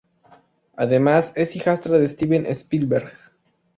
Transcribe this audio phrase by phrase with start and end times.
[0.77, 3.13] Además, es hijastra de Steven Spielberg.